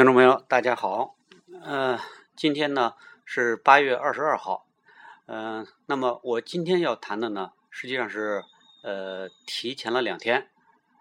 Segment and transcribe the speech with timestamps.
[0.00, 1.14] 听众朋友，大家好。
[1.62, 2.00] 呃，
[2.34, 2.94] 今天呢
[3.26, 4.66] 是八月二十二号。
[5.26, 8.42] 嗯、那么我今天要谈的呢，实际上是
[8.82, 10.48] 呃提前了两天。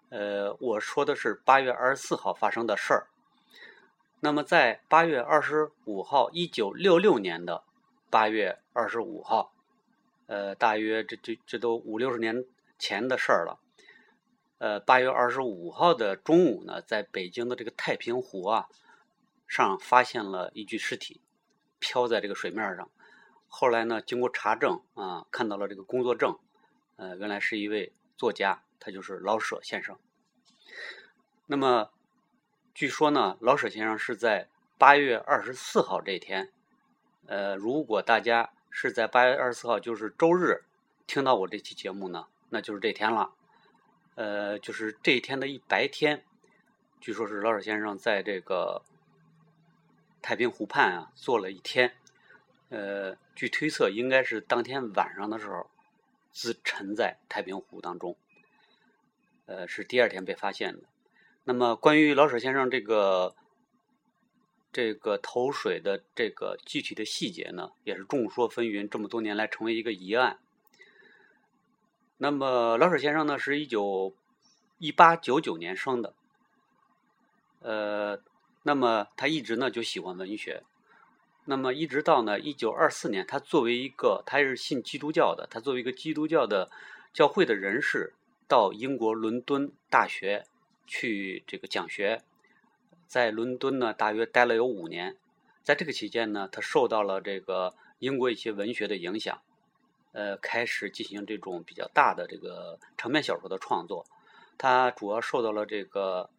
[0.09, 3.07] 呃，我说的是八月二十四号发生的事儿。
[4.19, 7.63] 那么在八月二十五号，一九六六年的
[8.09, 9.53] 八月二十五号，
[10.27, 12.43] 呃，大约这这这都五六十年
[12.77, 13.59] 前的事儿了。
[14.57, 18.67] 呃，八月二十五号的中午呢，在北京的这个太平湖啊
[19.49, 21.19] 上发现了一具尸体，
[21.79, 22.89] 漂在这个水面上。
[23.47, 26.37] 后来呢，经过查证啊，看到了这个工作证，
[26.97, 29.97] 呃，原来是一位作家，他就是老舍先生。
[31.47, 31.89] 那么，
[32.75, 36.51] 据说呢，老舍先生是在八月二十四号这一天，
[37.25, 40.63] 呃，如果大家是在八月二十四号，就是周日，
[41.07, 43.33] 听到我这期节目呢，那就是这天了。
[44.13, 46.23] 呃，就是这一天的一白天，
[47.01, 48.83] 据说是老舍先生在这个
[50.21, 51.95] 太平湖畔啊坐了一天。
[52.69, 55.69] 呃，据推测，应该是当天晚上的时候
[56.31, 58.15] 自沉在太平湖当中。
[59.47, 60.83] 呃，是第二天被发现的。
[61.45, 63.33] 那么，关于老舍先生这个
[64.71, 70.37] 这个投水的这个具体的细节呢，也是众说纷纭，这么多年来成为一个疑案。
[72.17, 74.13] 那么老舍先生呢，是一九
[74.77, 76.13] 一八九九年生的，
[77.61, 78.21] 呃，
[78.63, 80.63] 那么他一直呢就喜欢文学，
[81.45, 86.69] 那么一直到呢一九二四年，他作为一个他是信基督教的，他作为一个基督教的
[87.13, 88.13] 教会的人士，
[88.47, 90.45] 到英国伦敦大学
[90.85, 92.21] 去这个讲学，
[93.07, 95.17] 在伦敦呢大约待了有五年，
[95.63, 99.41] 在这个期间呢，他受到了这个英国一些文学的影响。
[100.11, 104.03] 呃，开始进行这种比较大的这个长篇小说的创作，
[104.57, 106.31] 他主要受到了这个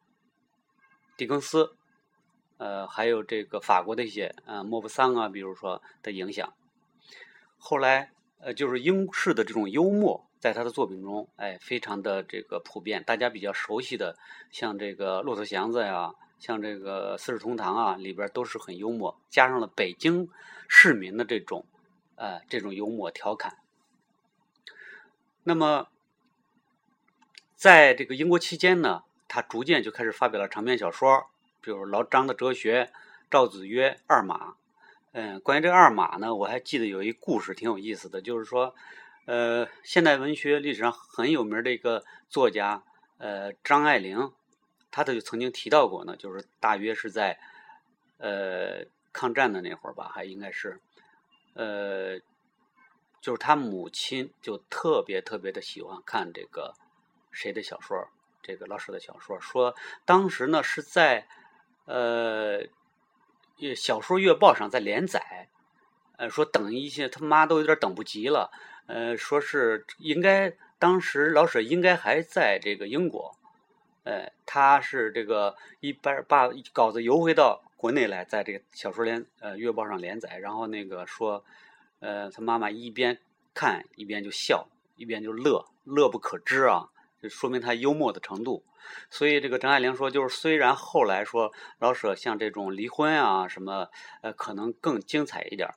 [1.17, 1.73] 狄更斯，
[2.61, 6.53] 呃，还有这个法国的一些呃莫泊桑啊，比如说的影响。
[7.57, 13.03] 后来，呃，就是英式的这种幽默，在他的作品中，哎，非常的这个普遍。
[13.03, 14.19] 大家比较熟悉的，
[14.51, 20.29] 像这个《骆驼祥子》呀，像这个《四世同堂》啊，里边都是很幽默，加上了北京
[20.69, 21.65] 市民的这种。
[22.17, 23.57] 呃，这种幽默调侃。
[25.45, 25.89] 那么，
[27.57, 31.30] 在这个英国期间呢，他逐渐就开始发表了长篇小说，
[31.61, 32.85] 比如《老张的哲学》
[33.31, 34.51] 《赵子曰》《二马》。
[35.13, 38.75] 嗯，关于这二马呢，我还记得有一故事挺有意思的，就是说，
[39.25, 42.85] 呃，现代文学历史上很有名的一个作家，
[43.19, 44.33] 呃，张爱玲，
[44.93, 47.41] 他就曾经提到过呢，就是大约是在
[48.19, 50.81] 呃抗战的那会儿吧，还应该是。
[51.55, 52.21] 呃，
[53.21, 56.73] 就是他母亲就特别特别的喜欢看这个
[57.33, 58.09] 谁的小说，
[58.41, 59.41] 这个老舍的小说。
[59.41, 61.27] 说当时呢是在
[61.85, 62.63] 呃
[63.77, 65.49] 小说月报上在连载，
[66.17, 68.51] 呃说等一些他妈都有点等不及了，
[68.87, 73.37] 呃说是应该当时老舍应该还在这个英国，
[74.05, 77.63] 呃他是这个一边把稿子邮回到。
[77.81, 81.43] 国内来，在这个小说连呃月报上连载，然后那个说，
[82.01, 83.19] 呃，他妈妈一边
[83.55, 86.91] 看一边就笑，一边就乐，乐不可支啊，
[87.23, 88.65] 就说明他幽默的程度。
[89.09, 93.89] 所以这个张爱玲说，就是虽然后来说老舍像这种离婚啊什么，
[94.23, 95.69] 呃，可能更精彩一点，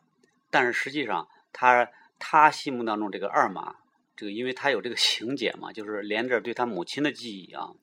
[0.50, 3.76] 但是实际上他他心目当中这个二马，
[4.16, 7.74] 这个因为他有这个情节嘛，就是连着对他母亲的记忆啊，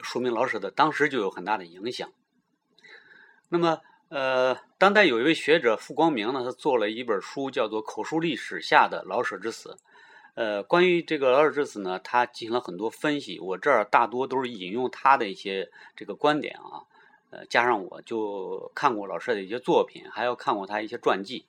[0.00, 2.10] 说明老舍的当时就有很大的影响。
[3.48, 9.70] 那么，呃，当代有一位学者傅光明呢，他做了一本书，叫做《口述历史下的老舍之死》。
[10.36, 16.84] 呃，关于这个老舍之死呢，他进行了很多分析，我这儿大多都是引用他的一些这个观点啊。
[17.30, 21.46] 呃，加上我就看过老舍的一些作品，还有看过他一些传记。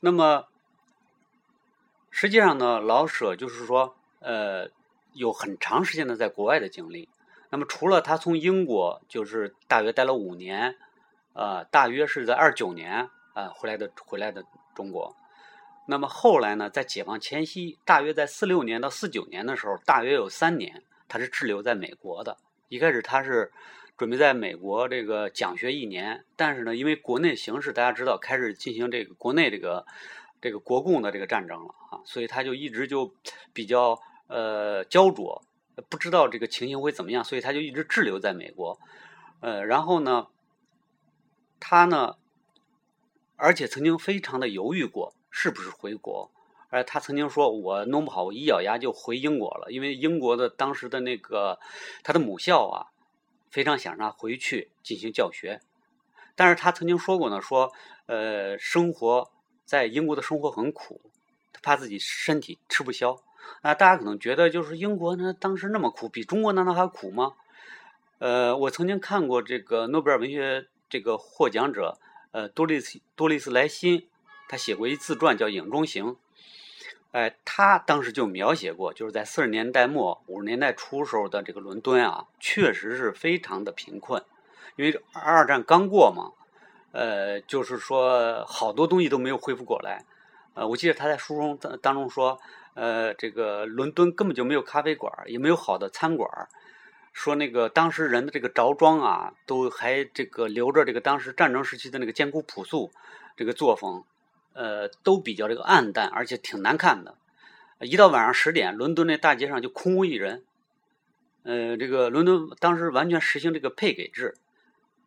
[0.00, 0.46] 那么，
[2.10, 4.70] 实际上呢，老舍就是说，呃，
[5.12, 7.10] 有很长时间的在国外的经历。
[7.50, 10.78] 那么，除了他从英国就是大约待了五年，
[11.34, 15.14] 呃，大约是在二九年啊回来的回来的中国。
[15.90, 22.36] 那么后来呢，在解放前夕，大约在四六年到四九年的时候，大约有三年，他是滞留在美国的。
[22.68, 23.50] 一开始他是
[23.96, 29.86] 准备在美国这个讲学一年，但是呢，因为国内形势大家知道，开始进行这个国内这个
[30.42, 33.10] 这个国共的这个战争了啊，所以他就一直就
[33.54, 35.42] 比较呃焦灼。
[35.88, 38.78] 不知道这个情形会怎么样，所以他就一直滞留在美国。
[39.40, 40.26] 呃，然后呢，
[41.58, 42.16] 他呢，
[43.36, 46.30] 而且曾经非常的犹豫过是不是回国。
[46.70, 51.58] 而他曾经说：“我弄不好，我一咬牙就回英国了，因为英国的当时的那个
[52.02, 52.86] 他的母校啊，
[53.50, 55.60] 非常想让他回去进行教学。
[56.36, 57.72] 但是他曾经说过呢，说
[58.04, 59.30] 呃，生活
[59.64, 61.00] 在英国的生活很苦，
[61.54, 63.18] 他怕自己身体吃不消。
[63.62, 67.32] 那大家可能觉得，就是英国呢，当时那么苦，比中国难道还苦吗？
[68.18, 71.98] 呃，我曾经看过这个诺贝尔文学这个获奖者，
[72.32, 74.06] 呃，多丽斯多丽斯莱辛，
[74.48, 76.06] 他写过一自传叫《影中行》。
[77.12, 84.22] 哎，他当时就描写过，就是在四十年代末五十年代初时候的这个伦敦啊，确实是非常的贫困，
[84.76, 86.32] 因为二战刚过嘛，
[86.92, 90.04] 呃，就是说好多东西都没有恢复过来。
[90.52, 92.38] 呃，我记得他在书中当当中说，
[92.74, 96.28] 呃，这个伦敦根本就没有咖啡馆，也没有好的餐馆。
[97.14, 102.92] 说那个当时人的这个着装啊，都还这个留着这个当时战争时期的那个艰苦朴素
[103.34, 104.04] 这个作风，
[104.58, 107.16] 呃，都比较这个暗淡，而且挺难看的。
[107.78, 110.42] 一到晚上十点，伦敦那大街上就空无一人。
[111.44, 114.34] 呃，这个伦敦当时完全实行这个配给制、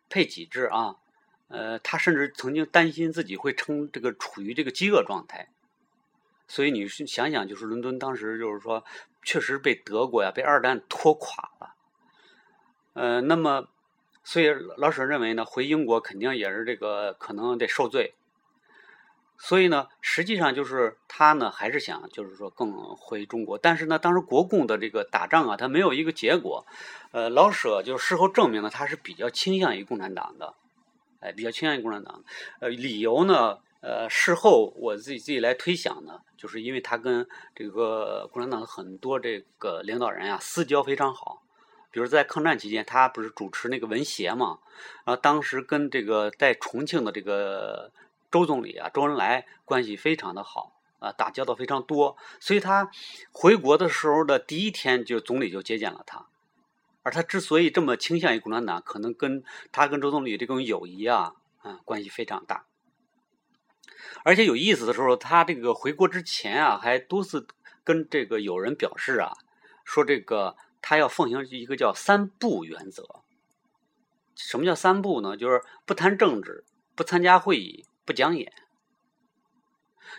[0.07, 0.95] 配给制啊。
[1.49, 5.49] 呃，他甚至曾经担心自己会成这个处于这个饥饿状态。
[6.47, 8.85] 所以你想想，就是伦敦当时就是说，
[9.21, 11.75] 确实被德国呀、被二战拖垮了。
[12.93, 13.67] 呃，那么，
[14.23, 18.13] 所以老舍认为呢，回英国肯定也是这个可能得受罪。
[19.43, 26.63] 所以呢，实际上就是他呢还是想就是说更回中国，但是呢，当时国共的这个打仗啊，他没有一个结果。
[27.11, 30.53] 呃，老舍就事后证明了他是比较倾向于共产党的，
[31.21, 32.23] 哎，比较倾向于共产党。
[32.59, 41.41] 呃，理由呢，呃，事后我自己自己来推想呢，就是因为他跟这个共产党的很多这个领导人啊私交非常好。
[41.89, 44.59] 比如在抗战期间，他不是主持那个文协嘛？
[45.03, 47.91] 然后当时跟这个在重庆的这个
[48.31, 52.15] 周总理啊，周恩来关系非常的好啊，打交道非常多。
[52.39, 52.89] 所以他
[53.31, 56.25] 回国的时候的第一天，就总理就接见了他。
[57.03, 62.65] 而他之所以这么倾向于共产党，可能跟他跟周总理这种友谊啊，啊关系非常大。
[64.23, 67.47] 而且有意思的时候，他这个回国之前啊，还多次
[67.83, 69.33] 跟这个友人表示啊，
[69.83, 70.55] 说这个。
[70.83, 73.21] 他要奉行一个叫“三不”原则。
[74.35, 75.37] 什么叫“三不”呢？
[75.37, 78.51] 就是不谈政治，不参加会议，不讲演。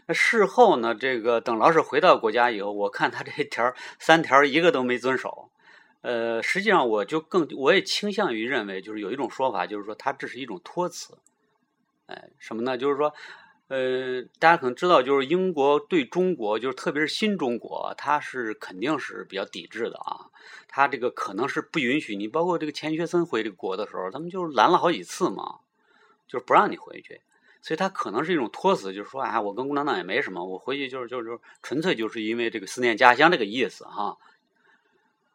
[0.06, 0.94] 那事后呢？
[0.94, 5.50] 这个等老舍回到国家以后，我看他这条三条一个都没遵守。
[6.00, 11.19] 呃，实际上我就更我也倾向于认为，就是有一种说法，就是说他这是一种托词。
[12.06, 12.79] 哎，什么呢？
[12.79, 13.14] 就是说。
[13.69, 20.29] 呃，大家可能知道，就是英国对中国，就是特别是新中国，它是肯定是比较抵制的啊。
[20.69, 25.61] 它这个可能是不允许你，包括这个钱学森回这个国的时候，他们就拦了好几次嘛，
[26.29, 27.23] 就是不让你回去。
[27.62, 34.19] 所以他可能是一种托词，就是说啊，我跟共产党也没什么，我回去就是就是纯粹就是因为这个思念家乡这个意思哈。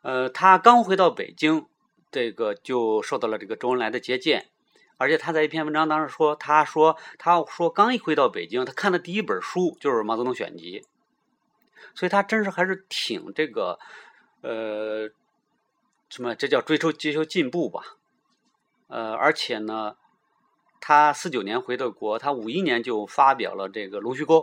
[0.01, 1.65] 呃，他刚回到北京，
[2.12, 4.50] 这个就受到了这个周恩来的接见。
[5.00, 10.81] 而且他在一篇文章当中说，他说，他说刚一回到北京，他看的第一本书就是《毛泽东选集》，
[11.94, 13.77] 所以他真是还是挺这个，
[14.41, 15.09] 呃，
[16.09, 17.83] 什么这叫追求追求进步吧，
[18.87, 19.97] 呃，而且呢，
[20.80, 24.40] 他四九年回的国，他五一年就发表了这个《龙须沟》，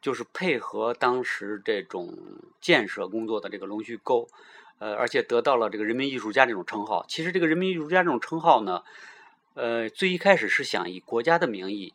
[0.00, 2.16] 就是配合当时这种
[2.60, 4.22] 建设工作的这个《龙须沟》。
[4.78, 7.02] 呃，而且得到了这个人民艺术家这种称号。
[7.08, 8.82] 其实这个人民艺术家这种称号呢，
[9.54, 11.94] 呃，最一开始是想以国家的名义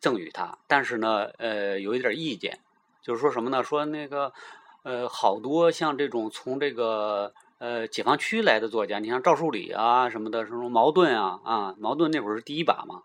[0.00, 2.58] 赠予他，但是呢，呃，有一点意见，
[3.00, 3.62] 就是说什么呢？
[3.62, 4.32] 说那个，
[4.82, 13.02] 呃，好多像这种从这个呃解放区来的作家，你像赵树理啊什么的，什么茅盾啊啊，茅盾那会儿是第一把嘛，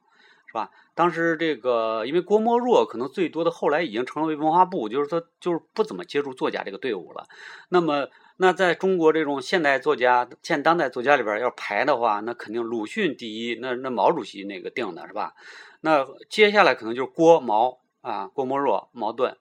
[0.48, 0.72] 是吧？
[0.94, 7.28] 当时这个因为郭沫若可能最多的后来已经成为文化部，就是说就是不怎么接触作家这个队伍了，
[7.70, 8.08] 那么。
[8.38, 15.36] 那在中国这种现代作家、现当代作家里边要排的话，那肯定鲁迅第一，那那毛主席那个定的是吧？
[15.82, 19.38] 那接下来可能就是郭毛啊，郭沫若、茅盾，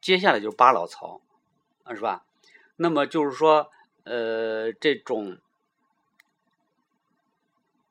[0.00, 1.20] 接下来就是巴老曹，
[1.84, 2.24] 啊是吧？
[2.74, 3.70] 那么就是说，
[4.06, 5.38] 呃，这种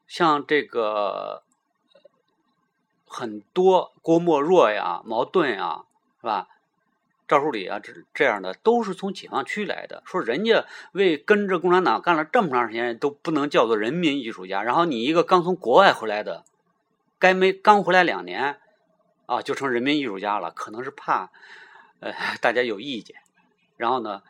[0.07, 1.43] 像这个
[3.05, 5.83] 很多郭沫若呀、茅盾呀，
[6.21, 6.47] 是吧？
[7.27, 10.03] 赵树理啊，这这样的都是从解放区来的。
[10.05, 14.63] 说人家为跟着共产党干了这么长时间，都不能叫做人民艺术家。
[14.63, 16.45] 然后你一个刚从国外回来的，
[17.19, 18.59] 该没刚回来两年，
[19.25, 20.51] 啊，就成人民艺术家了。
[20.51, 21.31] 可能是怕，
[21.99, 23.17] 呃， 大家有意见。
[23.75, 24.21] 然后呢，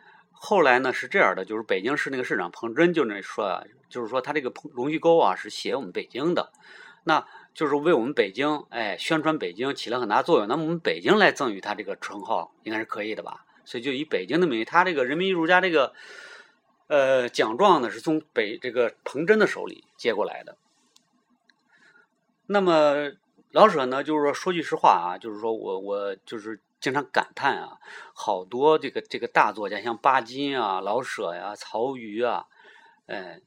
[0.46, 6.52] 后来呢是这样的，就是北京市那个市长彭真就那说啊，就是说他这个龙须沟啊是写我们北京的，
[7.04, 7.26] 那。
[7.56, 10.48] 就是为我们北京，哎，宣传北京起了很大作用。
[10.50, 13.46] 那么我们北京来赠予他这个称号，应该是可以的吧？
[13.64, 15.94] 所以就以北京的名义，他这个人民艺术家这个
[16.88, 20.58] 呃，奖状呢是从北这个彭真的手里接过来的。
[22.48, 23.14] 那么
[23.52, 27.80] 老舍呢，就是说说句实话啊，就是说我我就是经常感叹啊，
[28.14, 32.46] 好多这个这个大作家，像巴金啊、老舍呀、曹禺啊，
[33.08, 33.42] 哎，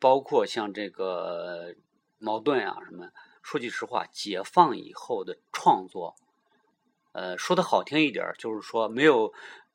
[0.00, 1.74] 包括像这个
[2.16, 3.10] 茅盾啊什么，
[3.42, 6.16] 说句实话，解放以后的创作，
[7.12, 9.34] 呃，说的好听一点，就是说没有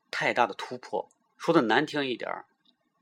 [0.09, 1.07] 太大的突破；
[1.37, 2.45] 说的难听一点。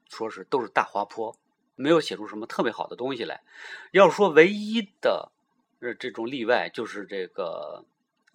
[0.09, 1.37] 说是都是大滑坡，
[1.75, 3.43] 没有写出什么特别好的东西来。
[3.91, 5.31] 要说唯一的
[5.79, 7.85] 呃这种例外，就是这个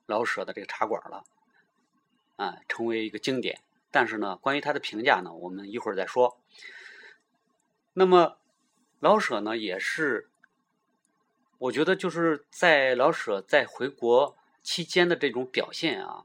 [0.06, 1.24] 老舍的这个茶馆了，
[2.36, 3.60] 啊，成为一个经典。
[3.90, 6.38] 但是呢，关于他的评价呢，我们一会儿再说。
[7.92, 8.38] 那么
[9.00, 10.28] 老舍呢，也是
[11.58, 16.24] 我觉得就是在老舍在回国期间的这种表现啊，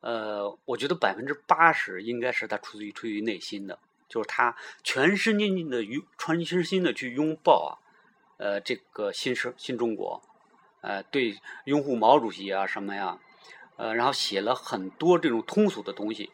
[0.00, 3.78] 呃，我觉得百分之八十应该是他出自于出于内心的。
[4.08, 7.70] 就是他全身心的拥，全身心的去拥抱啊，
[8.38, 10.20] 呃，这个新生新中国，
[10.82, 13.18] 呃，对拥护毛主席啊什么呀，
[13.76, 16.30] 呃，然后写了很多这种通俗的东西，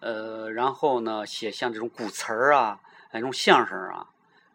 [0.00, 2.80] 呃，然后呢，写像这种古词儿啊，
[3.12, 4.06] 那种相声啊，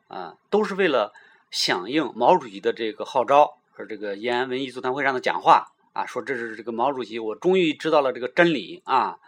[0.07, 1.13] 啊，都是为了
[1.49, 9.19] 响应毛主席的这个号召，和这个延安文艺座谈会上的讲话啊，说这是这个毛主席，我终于知道了这个真理啊。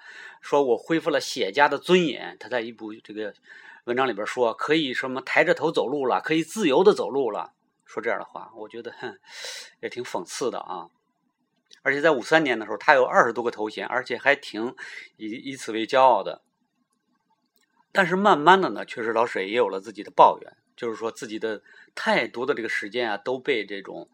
[0.42, 2.38] 说我恢复了写家的尊严。
[2.40, 3.34] 他在一部这个
[3.86, 7.54] 文章里边说，可以什么抬着头走路了，可以自由的走路了。
[7.86, 8.94] 说这样的话，我觉得
[9.82, 10.89] 也挺讽刺的啊。
[11.82, 14.75] 而且在五三年的时候，他有二十多个头衔，而且还挺
[15.18, 16.42] 以以此为骄傲的。
[17.92, 21.62] 但是慢慢的呢，确实老舍也有了自己的抱怨，就是说自己的
[21.94, 24.10] 太多的这个时间啊，都被这种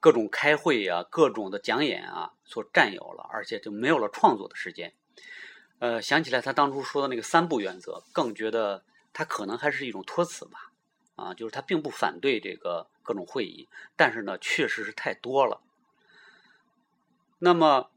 [0.00, 4.92] 各种开会啊、各种的讲演啊所占有了，而且就没有了创作的时间。
[5.78, 10.72] 呃，想起来他当初说的那个三不原则，更觉得他可能还是一种托词吧，
[11.16, 15.60] 啊，就是他并不反对这个各种会议，但是呢，确实是太多了。
[17.38, 17.90] 那么，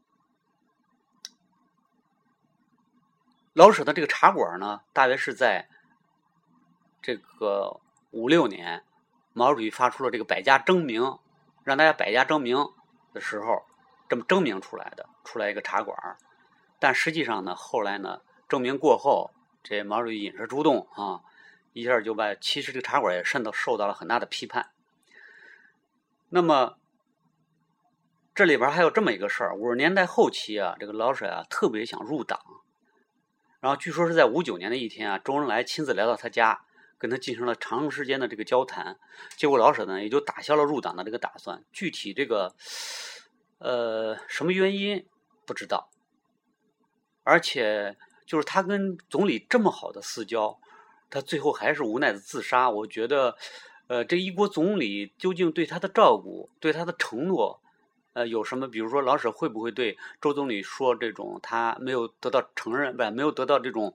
[3.52, 5.68] 老舍的这个茶馆呢，大约是在
[7.00, 8.84] 这个五六年，
[9.32, 11.18] 毛主席发出了这个百家争鸣，
[11.62, 12.58] 让大家百家争鸣
[13.12, 13.64] 的时候，
[14.08, 15.96] 这么争鸣出来的，出来一个茶馆。
[16.78, 19.30] 但实际上呢，后来呢，证明过后，
[19.62, 21.22] 这毛主席引蛇出洞啊，
[21.72, 24.70] 一下就把其实这个茶馆也受到受到了很大的批判。
[26.28, 26.76] 那么
[28.34, 32.40] 这里边还有这么一个事儿：五十年代后期啊，这个老舍啊特别想入党，
[33.60, 36.64] 然后据说是在五九年的一天啊，周恩来亲自来到他家，
[36.98, 38.98] 跟他进行了长时间的这个交谈，
[39.36, 41.64] 结果老舍呢也就打消了入党的这个打算。
[41.72, 42.54] 具体这个
[43.58, 45.06] 呃什么原因
[45.44, 45.90] 不知道。
[47.28, 50.60] 而且，就是他跟总理这么好的私交，
[51.10, 52.70] 他最后还是无奈的自杀。
[52.70, 53.36] 我觉得，
[53.88, 57.60] 呃，这一国总理究竟对他的照顾、对他的承诺，
[58.14, 58.66] 呃，有什么？
[58.66, 63.94] 比如说，老舍会不会对周总理说这种他没有得到承认，不，没有得到这种，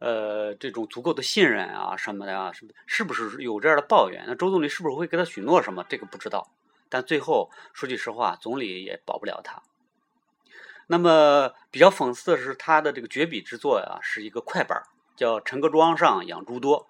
[0.00, 2.50] 呃，这种足够的信任啊什么的啊？
[2.52, 4.24] 是是不是有这样的抱怨？
[4.26, 5.84] 那周总理是不是会给他许诺什么？
[5.88, 6.50] 这个不知道。
[6.88, 9.62] 但最后说句实话，总理也保不了他。
[10.88, 14.82] 那么比较讽刺的是，他的这个绝笔之作呀，是一个快板，
[15.14, 16.80] 叫《陈各庄上养猪多》。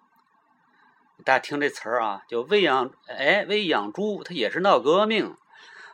[1.25, 5.37] 大家听这词儿啊，叫喂养，哎，喂养猪，他也是闹革命。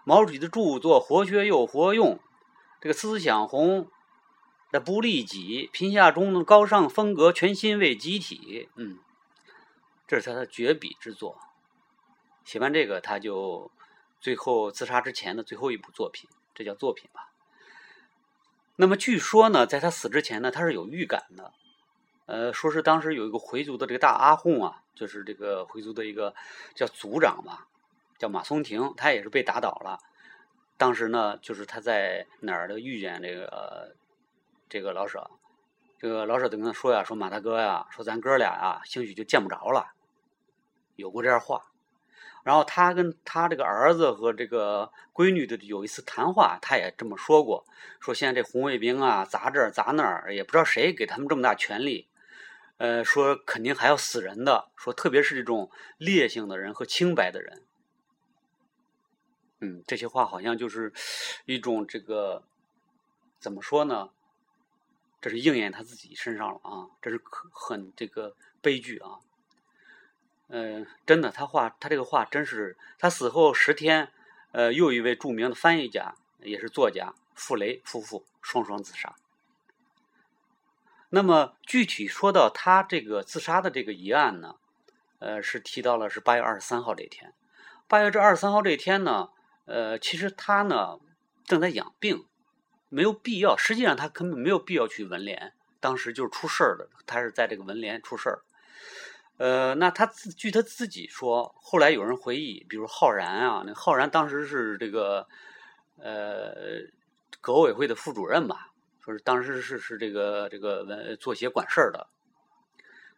[0.04, 2.20] 毛主席的著作活学又活用，
[2.80, 3.88] 这个思想红，
[4.70, 8.68] 那不利己，贫下中的高尚风格，全心为集体。
[8.76, 8.98] 嗯，
[10.06, 11.38] 这是他的绝笔之作。
[12.44, 13.70] 写完这个，他就
[14.20, 17.30] 最后自杀之前的最后一部作品，这叫作品吧。
[18.76, 21.52] 那么据说呢，在他死之前呢，他是有预感的，
[22.26, 26.34] 呃，说是当时有一个回族的这个大阿訇啊，就是这个回族的一个
[26.74, 27.66] 叫族长吧，
[28.18, 29.98] 叫马松亭，他也是被打倒了。
[30.76, 33.94] 当时呢，就是他在哪儿的遇见这个
[34.68, 35.30] 这个老舍，
[35.98, 39.92] 这个老舍就跟他说呀，说马大哥呀，说咱哥俩呀，兴许就见不着了，
[40.96, 41.66] 有过这样话。
[42.42, 47.64] 然后他跟他这个儿子和这个闺女的有一次谈话，他也这么说过，
[48.00, 52.06] 说现在这红卫兵啊砸这儿砸那儿，也不知道谁给他们这么大权力，
[52.84, 57.62] 呃，说肯定还要死人的，说特别是这种烈性的人和清白的人，
[59.60, 60.92] 嗯，这些话好像就是
[61.46, 62.44] 一种这个
[63.38, 64.10] 怎么说呢？
[65.22, 67.18] 这是应验他自己身上了啊，这是
[67.50, 69.18] 很这个悲剧啊。
[70.48, 74.12] 嗯，真的，他话他这个话真是，他死后十天，
[74.52, 79.16] 呃，又一位著名的翻译家，也是作家傅雷夫妇双双自杀。
[81.14, 84.56] 那么具体说到他这个自杀的这个疑案呢，
[85.20, 87.32] 呃，是提到了是八月二十三号这天。
[87.86, 89.28] 八月这二十三号这天呢，
[89.66, 90.98] 呃，其实他呢
[91.44, 92.24] 正在养病，
[92.88, 93.56] 没有必要。
[93.56, 98.42] 实际上他根本没有必要去文联，当时就是出事儿了，他是在这个文联出事儿。
[99.36, 105.28] 呃，那他自据他自己说，后来有人回忆，比如浩然啊，那浩然当时是这个
[105.96, 106.52] 呃
[107.40, 108.72] 革委会的副主任吧。
[109.04, 112.06] 说是当时是是这个这个文做些管事儿的，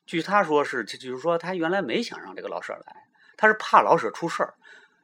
[0.05, 3.05] 据他说是，就是说他原来没想让这个老舍来，
[3.37, 4.55] 他是怕老舍出事儿，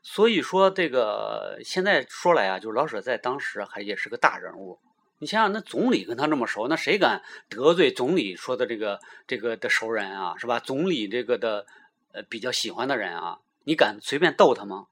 [0.03, 4.81] 所以说这个现在说来啊，就是老舍在当时还也是个大人物。
[5.19, 10.59] 你想想，那总理跟他那么熟，那谁敢得罪总理说的这个这个的熟人啊，是吧？
[10.59, 11.65] 总理这个的
[12.11, 14.89] 呃比较喜欢的人啊，你敢随便逗他吗？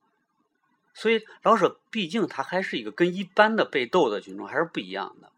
[0.95, 5.30] 所以老舍毕竟他还是一个跟一般的被逗的群众还是不一样的。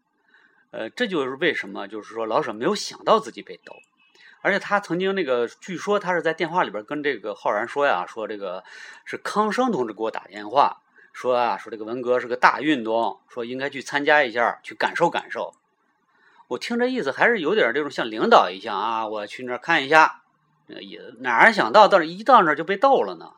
[0.73, 3.75] 呃，这就是为什么，就是说老舍没有想到自己被逗，
[4.41, 8.63] 而且他曾经那个，据说他是在电话里边跟这个浩然说呀，说这个
[9.05, 10.81] 是康生同志给我打电话，
[11.13, 15.53] 说啊，说这个文革是个大运动，说应该去参加一下，去感受感受。
[16.47, 20.23] 我听这意思还是有点这种像领导一样啊，我去那儿看一下，
[20.65, 21.17] 那个意思。
[21.19, 23.31] 哪想到到一到那儿就被逗了呢？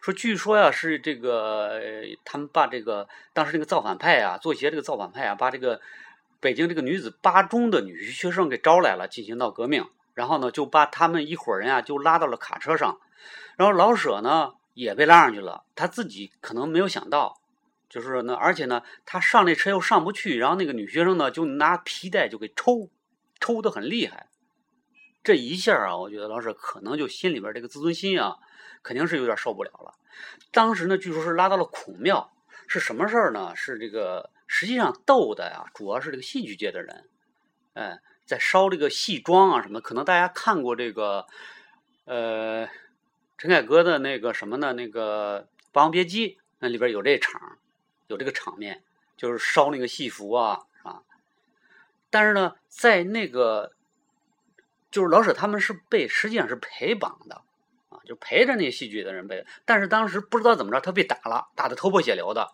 [0.00, 1.78] 说据说呀，是这个
[2.24, 5.78] 他们把这个当时那个造反派啊，做些这个造反派啊，把这个。
[6.42, 12.98] 北京这个女子八中的女学生给招来了，进行闹革命，然后呢，就把他们一伙人啊，就拉到了卡车上，
[13.56, 17.40] 然后老舍呢也被拉上去了，他自己可能没有想到，
[17.88, 22.90] 就是呢，而且呢，他上那车又上不去，然后那个女学生呢就拿皮带就给抽，
[23.38, 24.26] 抽的很厉害，
[25.22, 28.38] 这一下啊，我觉得老舍可能就心里边这个自尊心啊，
[28.82, 29.94] 肯定是有点受不了了。
[30.50, 32.32] 当时呢，据说是拉到了孔庙，
[32.66, 33.54] 是什么事儿呢？
[33.54, 34.31] 是这个。
[34.54, 37.08] 实际上逗的呀，主要是这个戏剧界的人，
[37.72, 39.80] 哎，在烧这个戏装啊什么。
[39.80, 41.26] 可能大家看过这个，
[42.04, 42.68] 呃，
[43.38, 44.74] 陈凯歌的那个什么呢？
[44.74, 47.56] 那个《霸王别姬》那里边有这场，
[48.08, 48.84] 有这个场面，
[49.16, 51.02] 就是烧那个戏服啊，是吧？
[52.10, 53.72] 但是呢，在那个，
[54.90, 57.36] 就是老舍他们是被实际上是陪绑的
[57.88, 59.46] 啊，就陪着那些戏剧的人被。
[59.64, 62.52] 但是当时不知道怎么着，他被打了，打的头破血流的。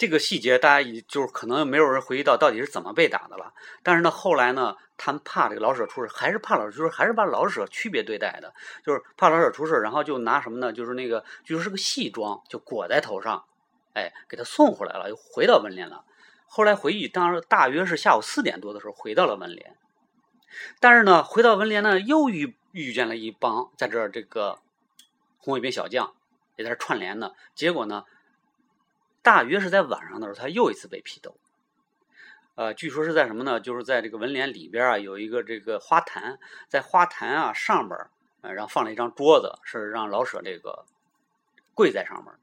[0.00, 3.52] 这个细节大家已就是可能没有人回忆到到底是怎么被打的了。
[3.82, 10.72] 但是呢，后来呢，他们怕这个老舍出事，还是怕老舍出事，还是把老舍区别对待的，就是怕老舍出事，然后就拿什么呢？
[10.72, 13.44] 就是那个，就是个戏装，就裹在头上，
[13.92, 16.02] 哎，给他送回来了，又回到文联了。
[16.46, 19.76] 后来回忆，当时大约是下午四点多的时候回到了文联，
[20.80, 24.60] 但是呢，回到文联呢，又遇遇见了一帮在这儿这个
[25.36, 26.14] 红卫兵小将，
[26.56, 28.04] 也在这串联呢，结果呢。
[29.22, 31.36] 大约是在晚上的时候，他又一次被批斗。
[32.54, 33.60] 呃，据说是在什么呢？
[33.60, 37.98] 就是在这个文联里边啊，有一个这个花坛，在花坛啊上边
[38.42, 40.84] 呃，然后放了一张桌子，是让老舍这个
[41.74, 42.34] 跪在上面。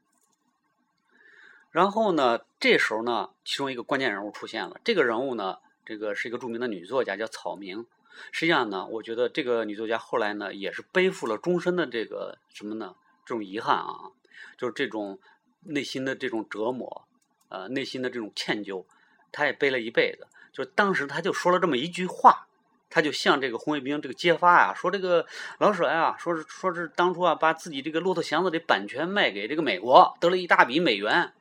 [1.70, 4.80] 然后呢，这时候呢，其中一个关键人物出现了。
[4.82, 7.86] 这个人物呢，这个是一个著名的女作家，叫草明。
[8.32, 12.96] 实际上呢，我觉得这个女作家后来呢，也是背负了终身的这个什么呢？
[13.24, 14.10] 这种遗憾啊，
[14.56, 15.20] 就是这种。
[15.60, 17.06] 内心的这种折磨，
[17.48, 18.84] 呃，内心的这种歉疚，
[19.32, 20.26] 他也背了一辈子。
[20.52, 22.46] 就当时他就说了这么一句话，
[22.90, 25.26] 他就向这个红卫兵这个揭发呀，说这个
[25.58, 31.32] 老舍呀，说是说是当初啊，把自己这个《骆驼祥子》的版权卖给这个美国，得了一大笔美元，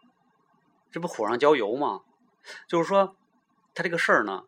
[0.91, 2.01] 这不火上浇油吗？
[2.67, 3.15] 就是说，
[3.73, 4.43] 他这个事儿呢，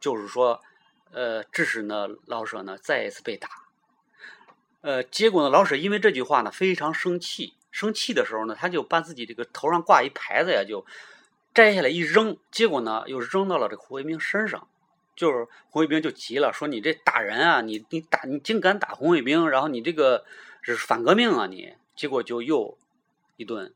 [0.00, 0.60] 就是说，
[1.12, 3.48] 呃，致使呢老舍呢再一次被打，
[4.80, 7.54] 呃，结果呢老舍因为这句话呢非常生气。
[7.70, 10.84] 生气的时候呢，他就把自己这个头上挂一牌子呀，就
[11.54, 14.68] 摘下来一扔，结果呢又扔到了这个红卫兵身上，
[15.16, 20.24] 就是红卫兵就急了，说你这打人啊，你你打你竟敢打红卫兵，然后你这个
[20.62, 22.78] 是反革命啊你，结果就又
[23.36, 23.72] 一顿，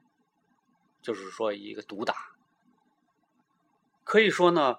[1.02, 2.32] 就是说一个毒打，
[4.02, 4.78] 可以说呢，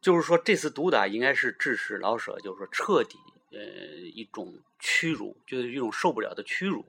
[0.00, 3.18] 就是说这次毒打应该是致使老舍就是说彻底
[3.52, 6.84] 呃一种屈辱，就是一种受不了的屈辱。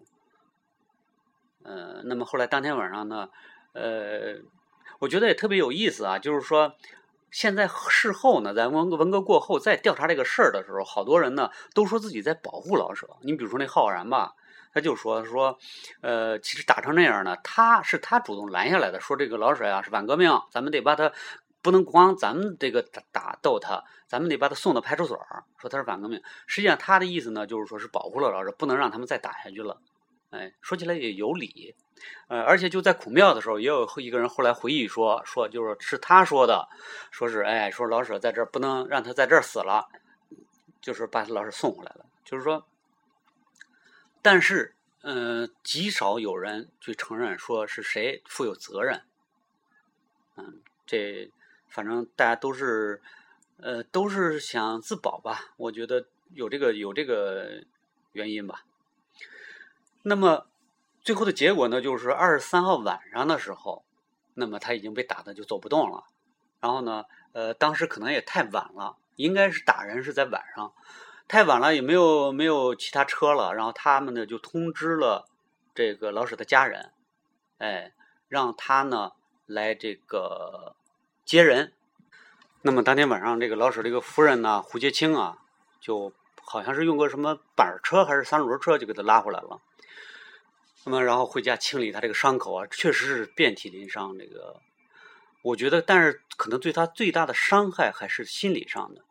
[1.63, 3.29] 呃，那么后来当天晚上呢，
[3.73, 4.35] 呃，
[4.99, 6.75] 我觉得也特别有意思啊，就是说，
[7.29, 13.07] 现在事后呢，在文文革过后再调查这个事儿的时候，好多人呢都说自己在保护老舍。
[13.21, 14.33] 你比如说那浩然吧，
[14.73, 15.57] 他就说说，
[16.01, 21.11] 呃，其实打成那样呢，他是他主动拦下来的，说这个老舍呀是反革命，咱们得把他
[21.61, 25.17] 不能光咱们这个打打斗他，咱们得把他送到派出所，
[25.57, 26.21] 说他是反革命。
[26.47, 29.79] 实际上他的意思呢，就是说是保护了老舍，不能让他们再打下去了。
[30.31, 31.75] 哎，说起来也有理。
[32.27, 36.67] 呃，而且就在孔庙的时候，也有一个人后来回忆说，说就是是他说的，
[37.11, 39.87] 说是哎，说老舍在这儿不能让他在这儿死了，
[40.81, 42.05] 就是把他老舍送回来了。
[42.25, 42.65] 就是说，
[44.21, 49.03] 但是，嗯，极少有人去承认说是谁负有责任。
[50.37, 51.29] 嗯，这
[51.69, 53.01] 反正大家都是，
[53.57, 55.53] 呃，都是想自保吧。
[55.57, 57.63] 我觉得有这个有这个
[58.13, 58.63] 原因吧。
[60.03, 60.47] 那么。
[61.03, 63.83] 最后的结果呢，就是二十三号晚上的时候，
[64.35, 66.03] 那么他已经被打的就走不动了。
[66.59, 70.71] 然后呢，呃，当时可能也太晚了，应该是打人是在晚上，
[71.27, 73.55] 太晚了也没有没有其他车了。
[73.55, 75.27] 然后他们呢就通知了
[75.73, 76.91] 这个老舍的家人，
[77.57, 77.93] 哎，
[78.27, 79.13] 让他呢
[79.47, 80.75] 来这个
[81.25, 81.73] 接人。
[82.61, 85.39] 那么当天晚上，这个老舍这个夫人呢，胡洁清啊，
[85.79, 89.59] 就好像是用个什么板车还是三轮车就给他拉回来了。
[90.83, 94.17] 那么，然后回家清理他这个伤口啊，确实是遍体鳞伤。
[94.17, 94.59] 这个，
[95.43, 99.03] 我觉得，但是可能对他最大的伤害还是心理上的。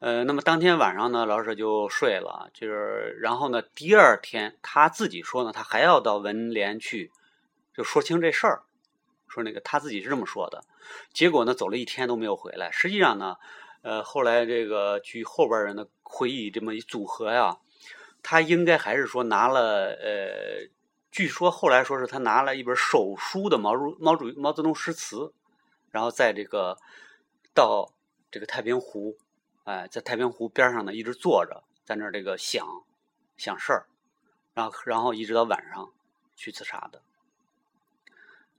[0.00, 7.10] 呃，那么当天晚上呢，老舍就睡了，就是然后呢，第二天他自己说呢，他还要到文联去，
[7.74, 8.64] 就说清这事儿，
[9.26, 10.64] 说那个他自己是这么说的。
[11.14, 12.70] 结果呢，走了一天都没有回来。
[12.70, 13.36] 实际上呢，
[13.80, 17.56] 呃，后来这个据后边人的回忆这么一组合呀，
[18.22, 20.68] 他应该还是说拿了呃。
[21.10, 25.32] 据说后来说是他拿了一本手书的毛主毛主毛泽东诗词，
[25.90, 26.78] 然后在这个
[27.52, 27.92] 到
[28.30, 29.16] 这个太平湖，
[29.64, 32.64] 哎，在太平湖边上呢一直坐着，在那儿这个想
[33.36, 33.86] 想事儿，
[34.54, 35.92] 然后然后一直到晚上
[36.36, 37.02] 去自杀的。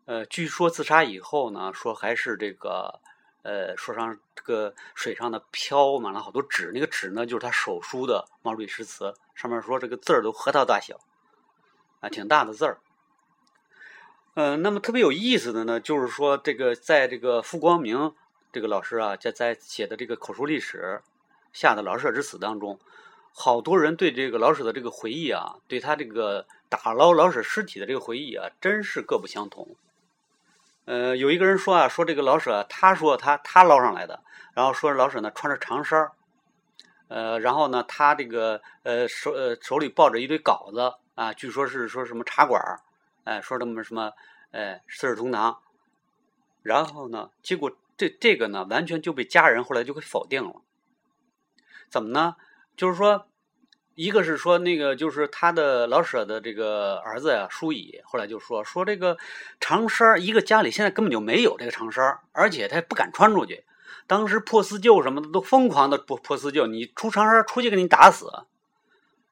[0.06, 3.00] 呃，据说自杀以后呢，说还是这个
[3.44, 11.00] 呃，说上这个水上的飘满了好多纸，那个纸呢就是他手书的毛主席诗词，上面说这个字儿都核桃大小。
[12.02, 12.78] 啊，挺大的字儿。
[14.34, 18.14] 嗯，那么特别有意思的呢，就是说这个在这个傅光明
[18.52, 21.02] 这个老师啊，在在写的这个口述历史
[21.52, 22.80] 下的老舍之死当中，
[23.34, 29.76] 好多人对这个老舍的这个回忆啊，对他这个打捞老舍尸体的这个回忆啊，真是各不相同。
[30.86, 36.12] 呃，有一个人说啊，说这个老舍，他说他他捞上来的，然后说老舍呢穿着长衫儿，
[37.10, 40.94] 呃，然后呢他这个呃手呃手里抱着一堆稿子。
[41.16, 42.80] 啊，据说是说什么茶馆儿，
[43.24, 44.14] 哎，说他们什么，
[44.52, 45.60] 哎，四世同堂，
[46.64, 50.62] 然后呢，结果这这个呢，完全就被家人后来就给否定了。
[51.90, 52.36] 怎么呢？
[52.78, 53.28] 就是说，
[53.96, 59.18] 一个是说那个，就是他的老舍的这个儿子呀，舒乙，后来就说说这个
[59.60, 63.66] 长衫一个家里现在根本就没有这个长衫而且他也不敢穿出去。
[64.08, 68.46] 当时破四旧什么的都疯狂的破破四旧，你出长衫出去给你打死，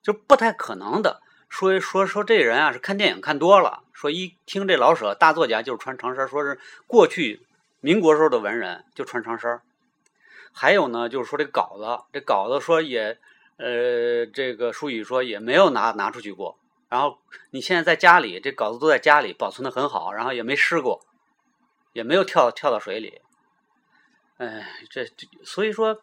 [0.03, 1.21] 就不太可能的。
[1.49, 7.41] 说说说这人啊是看电影看多了，说一听这老舍大作家就是穿长衫，说是过去
[7.81, 9.61] 民国时候的文人就穿长衫。
[10.53, 13.17] 还有呢，就是说这稿子，这稿子说也
[13.57, 16.57] 呃，这个书语说也没有拿拿出去过。
[16.87, 17.17] 然后
[17.49, 21.01] 你现在在家里，这稿子都在家里保存的很好，然后也没湿过，
[21.93, 23.21] 也没有跳跳到水里。
[24.37, 26.01] 哎，这这所以说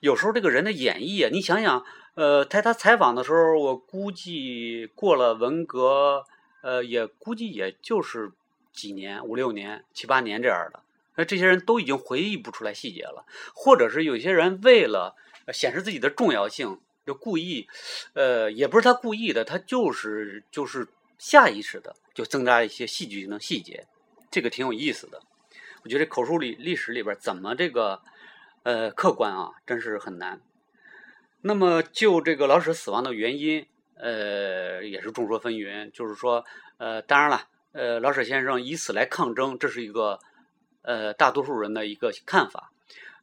[0.00, 1.84] 有时候这个人的演绎啊，你想想。
[2.14, 6.24] 呃，在他采访的时候，我估计过了文革，
[6.62, 8.32] 呃，也估计也就是
[8.72, 10.82] 几年，五六年、七八年这样的。
[11.16, 15.14] 那这些人都已经回忆不出来细节了，或者是有些人为了
[15.52, 17.68] 显示自己的重要性，就故意，
[18.14, 23.86] 呃，也不是他故意的，他就是就是下意识的就增加一些戏剧性的细节，
[24.30, 25.20] 这个挺有意思的。
[25.82, 28.00] 我觉得口述里历史里边怎么这个
[28.62, 30.40] 呃客观啊，真是很难。
[31.42, 35.90] 那么，就这个老舍死亡的原因，呃，也是众说纷纭。
[35.90, 36.44] 就是说，
[36.76, 40.18] 呃，当然了，呃，老舍先生以此来抗争，这是一个
[40.82, 42.70] 呃大多数人的一个看法。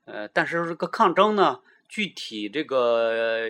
[0.05, 3.49] 呃，但是这个抗争呢，具体这个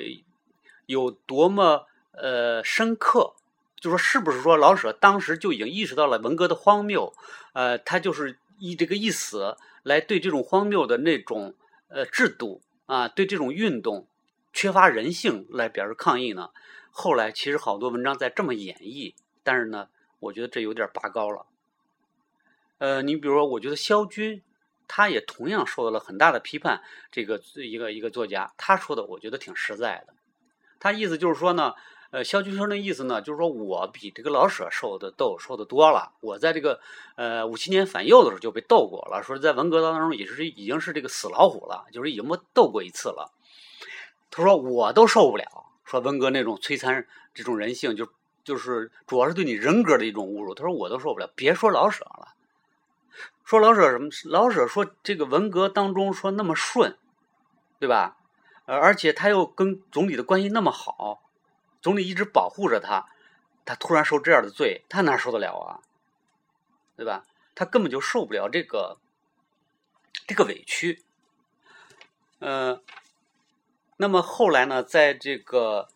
[0.86, 3.36] 有多么呃深刻，
[3.80, 7.14] 就说是不是说老舍当时就已经意识到了文革的荒谬？
[7.54, 11.54] 呃，他就是以这个一死来对这种荒谬的那种
[11.88, 14.06] 呃制度啊，对这种运动。
[14.54, 16.50] 缺乏人性来表示抗议呢？
[16.92, 19.88] 后来其实好多文章在这么演绎，但是呢，
[20.20, 21.46] 我觉得这有点拔高了。
[22.80, 24.42] 呃，你比如说，我觉得萧军，
[24.88, 26.82] 他也同样受到了很大的批判。
[27.12, 30.14] 这个一个一个作家，他说的我觉得挺实在的。
[30.80, 31.74] 他意思就是说呢，
[32.10, 36.14] 呃，萧军说的意思呢，就是说我比这个老舍受的斗受的多了。
[36.20, 36.80] 我在这个
[37.16, 43.32] 呃五七年反右的时候就被斗过了，说在文革当中也是已经是这个死老虎了，就是已经被斗过一次了。
[44.30, 48.08] 他说：“我都受不了，说文革那种摧残这种人性，就
[48.44, 50.54] 就是主要是对你人格的一种侮辱。
[50.54, 52.36] 他说我都受不了，别说老舍了，
[53.44, 54.10] 说老舍什么？
[54.26, 56.98] 老舍说这个文革当中说那么顺，
[57.80, 58.18] 对吧？
[58.66, 61.24] 呃，而且他又跟总理的关系那么好，
[61.82, 63.08] 总理一直保护着他，
[63.66, 65.80] 他突然受这样的罪，他哪受得了啊？
[66.96, 67.24] 对吧？
[67.56, 68.98] 他根本就受不了这个
[70.28, 71.04] 这个委屈。
[72.40, 72.82] 呃，
[73.98, 75.90] 那么后来呢，在这个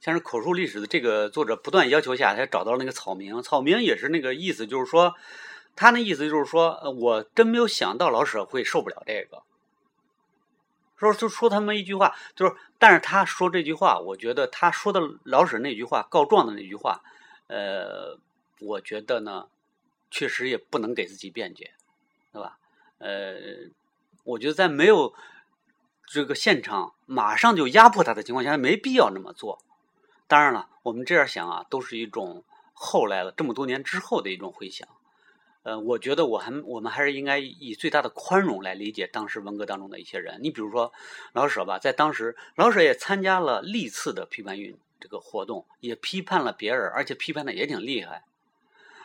[0.00, 3.42] 像是口述历史的这个作者不断要求下，他找到了那个草民。
[3.42, 5.14] 草民也是那个意思，就是说，
[5.74, 9.42] 他那意思就是说，我真没有想到老舍会受不了这个。
[10.98, 17.02] 说就说他们一句话，就是，但是他说这句话，我觉得他说的老舍那句话告状的那句话，
[17.48, 18.18] 呃，
[18.60, 19.48] 我觉得呢，
[20.10, 21.72] 确实也不能给自己辩解，
[22.32, 22.58] 对吧？
[22.98, 23.34] 呃，
[24.22, 25.12] 我觉得在没有
[26.12, 29.62] 这个现场马上就压迫他的情况下，没必要那么做。
[30.28, 32.44] 当然了，我们这样想啊，都是一种
[32.74, 34.86] 后来了这么多年之后的一种回想。
[35.62, 40.40] 呃，我觉得我还我们还是应该以最大的宽容来理解当时文革当中的一些人。
[40.42, 40.92] 你比如说
[41.32, 48.24] 老舍吧，在当时老舍也参加了历次的批判运这个活动，也批判了别人，而且批判的也挺厉害。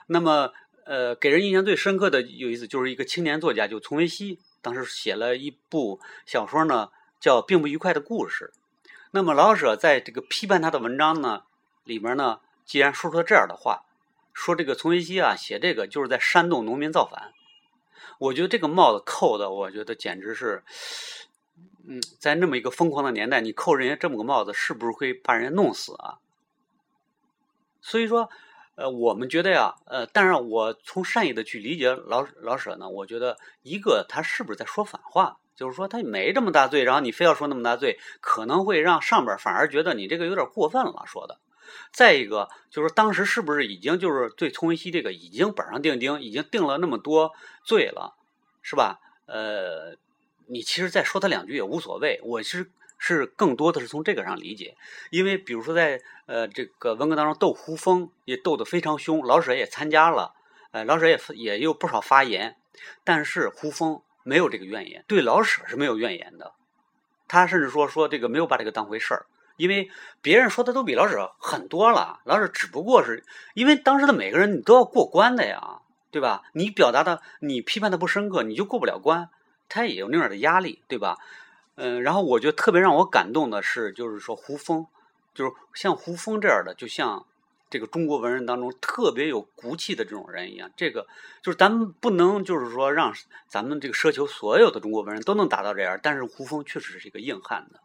[0.08, 0.52] 那么，
[0.86, 6.89] 呃，给人印象最深刻的有一次，就是一个青年作家，就丛维希，当时写了一部小说呢，
[7.20, 8.54] 叫《并不愉快的故事》。
[9.12, 11.44] 那么老舍在这个批判他的文章呢
[11.84, 13.84] 里面呢，既然说出了这样的话。
[14.40, 17.34] 说这个丛维熙啊，写这个就是在煽动农民造反。
[18.20, 20.64] 我觉得这个帽子扣的，我觉得简直是，
[21.88, 26.20] 嗯，在那么一个疯狂的年代，你扣人家这么个帽子，是不是会把人家弄死啊？
[27.82, 28.30] 所以说，
[28.76, 35.40] 呃，我们觉得呀，呃，但是我从善意的去理解老老舍呢，我觉得一个他是不是在说反话？
[35.58, 41.39] 就是说他没这么大罪，然后你非要说那么大罪，可能会让上边反而觉得你这个有点过分了说的。
[41.91, 48.15] 再一个就是当时是不是已经就是对丛维希这个已经板上钉钉，已经定了那么多罪了，
[48.62, 49.00] 是吧？
[49.26, 49.98] 呃，
[50.46, 52.22] 你其实再说他两句也无所谓。
[52.24, 54.78] 我是是更多的是从这个上理解，
[55.10, 60.36] 因为比如说在呃这个文革当中斗胡风也斗得非常凶，老舍也参加了，
[60.72, 62.56] 呃老舍也也有不少发言，
[63.04, 66.52] 但是胡风没有这个怨言，对老舍是没有怨言的，
[67.30, 69.26] 他甚至说说这个没有把这个当回事儿。
[69.56, 69.90] 因为
[70.22, 73.24] 别人说的都比老舍很多了，老舍只不过是
[73.56, 75.80] 因为当时的每个人你都要过关的呀，
[76.12, 76.44] 对吧？
[76.54, 79.30] 你表达的你批判的不深刻，你就过不了关，
[79.70, 81.18] 他也有那样的压力，对吧？
[81.76, 84.86] 嗯，然后我觉得特别让我感动的是，就是说胡风，
[85.34, 87.26] 就是像胡风这样的，就像
[87.70, 91.08] 这个中国文人当中特别有骨气的这种人一样，这个
[91.42, 93.14] 就是咱们不能就是说让
[93.48, 97.80] 咱们这个奢求所有的中国文人都能达到这样，但是胡风确实是一个硬汉的。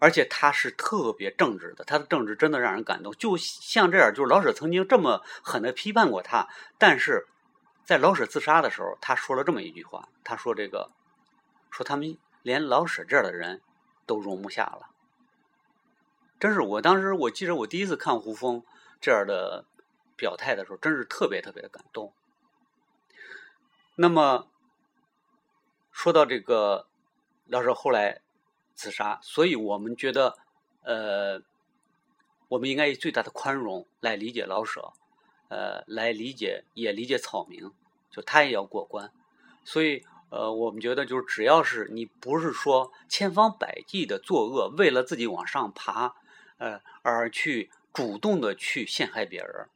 [0.00, 3.12] 而且他是特别正直的，他的正直真的让人感动。
[3.14, 6.46] 就像这样，就是老舍曾经这么狠的批判过他，
[6.78, 7.26] 但是
[7.84, 10.90] 在老舍自杀的时候，他说了这么一句话：“他说这个，
[11.70, 13.60] 说他们连老舍这样的人
[14.06, 14.90] 都容不下了。”
[16.38, 18.62] 真是，我当时我记得我第一次看胡风
[19.00, 19.64] 这样的
[20.16, 22.12] 表态的时候，真是特别特别的感动。
[23.96, 24.48] 那么
[25.92, 26.86] 说到这个
[27.46, 28.20] 老舍后来。
[28.80, 30.38] 自杀，所以我们觉得，
[30.84, 31.42] 呃，
[32.46, 34.92] 我们应该以最大的宽容来理解老舍，
[35.48, 37.72] 呃，来理解也理解草民，
[38.08, 39.10] 就他也要过关。
[39.64, 46.14] 所以，呃，我们觉得就是只要是你不是说千方百计的作恶，为了自己往上爬，
[46.58, 49.66] 呃，而去主动的去陷害别人，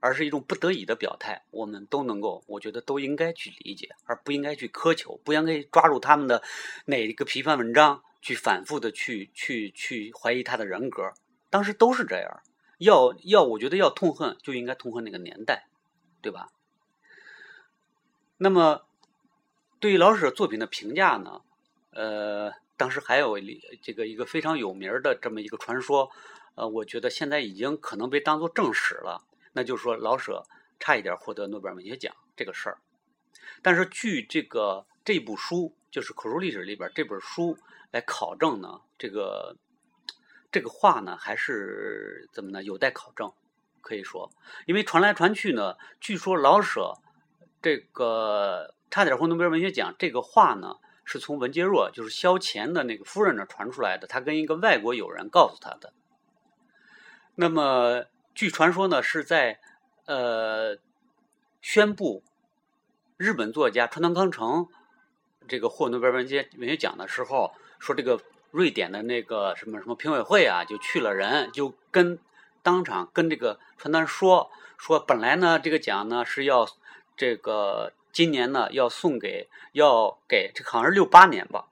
[0.00, 6.42] 而是一种不得已的表态，我们都能够，我觉得都应该去理解，而不应该去苛求，不应该抓住他们的
[6.84, 8.02] 哪一个批判文章。
[8.20, 11.14] 去反复的去去去怀疑他的人格，
[11.48, 12.42] 当时都是这样。
[12.78, 15.68] 要要，我觉得要痛恨，就应该痛恨那个年代，
[16.20, 16.50] 对吧？
[18.36, 18.82] 那么，
[19.80, 21.40] 对于老舍作品的评价呢？
[21.92, 23.38] 呃，当时还有
[23.80, 26.10] 这个一个非常有名的这么一个传说，
[26.58, 29.24] 呃，我觉得现在已经可能被当做正史了。
[29.52, 30.44] 那就是说，老舍
[30.78, 32.78] 差一点获得诺贝尔文学奖这个事儿。
[33.62, 37.56] 但是，据这个这部书，就是口述历史里边这本书。
[37.90, 38.82] 来考证呢？
[38.98, 39.56] 这个
[40.52, 42.62] 这个话呢，还是怎么呢？
[42.62, 43.32] 有待考证，
[43.80, 44.30] 可以说，
[44.66, 46.98] 因为传来传去呢，据说老舍
[47.62, 55.94] 这个差点获诺贝尔文学奖这个话呢，是从文杰若，就是萧乾的那个夫人那传出来的，他跟一个外国友人告诉他的。
[57.40, 59.60] 那么，据传说呢，是在
[60.06, 60.76] 呃
[61.62, 62.24] 宣布
[63.16, 64.66] 日本作家川端康成
[65.46, 67.52] 这个获诺贝尔文学文学奖的时候。
[67.78, 68.20] 说这个
[68.50, 72.18] 瑞典的那个什么什么评委会啊，就去了人，就跟
[72.60, 76.66] 当场跟这个传单说说，本来呢这个奖呢是要
[77.16, 81.68] 这个今年呢要送给要给这好像是六八年吧，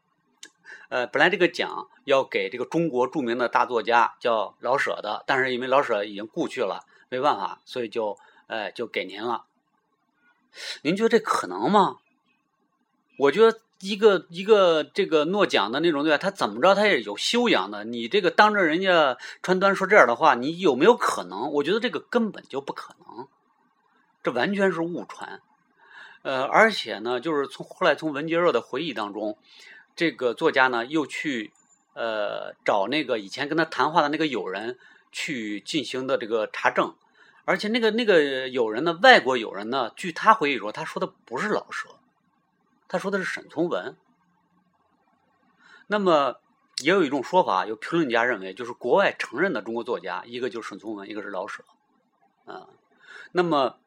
[0.88, 9.44] 呃，本来这个奖要给这个中国著名的大作家叫老舍的，但是因为老舍已经故去了，没办法，所以就呃就给您了。
[10.82, 11.96] 您觉得这可能吗？
[13.18, 13.60] 我觉得。
[13.80, 16.16] 一个一个这个诺奖的那种对吧？
[16.16, 17.84] 他怎么着他也有修养的。
[17.84, 21.52] 你这个当着人家传单说这样的话，你有没有可能？
[21.52, 23.28] 我觉得这个根本就不可能，
[24.22, 25.42] 这完全是误传。
[26.22, 29.36] 呃，而且呢，就是从后来从文杰热的回忆当中，
[29.96, 31.52] 这个作家呢又去
[31.94, 34.78] 呃找那个以前跟他谈话的那个友人
[35.10, 36.94] 去进行的这个查证，
[37.44, 41.88] 而且那个那个友人呢，外国友人呢，据他回忆说，他说的不是老舍。
[42.88, 43.96] 他说的是沈从文，
[45.88, 46.40] 那么
[46.84, 51.64] 也有一种说法，有评论家认为，就是国外承认的中国作家，一个就是沈从文，一个是老舍，
[52.44, 52.68] 啊，
[53.32, 53.80] 那么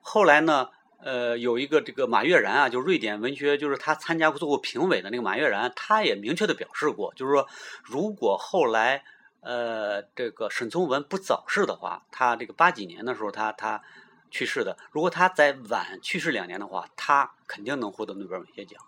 [0.00, 0.70] 后来呢，
[1.02, 7.48] 呃，有一个这个马悦然啊，就瑞典文学，就是他参加过做过评委的那个马悦然，他也明确的表示过，就是说，
[7.82, 9.04] 如果后来
[9.40, 13.82] 呃这个沈从文不早逝的话，他这个八几年的时候，他他。
[14.30, 18.78] 去世的，如果他在晚去世两年的话，他肯定能获得诺贝尔文学奖，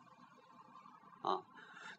[1.23, 1.41] 啊，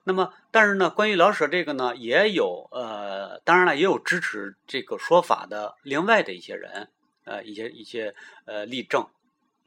[0.03, 6.89] 那么但是呢，关于老舍这个呢，也有呃，当然了，也有支持这个说法的另外的一些人，
[7.23, 8.13] 呃，一些一些
[8.45, 9.07] 呃例证。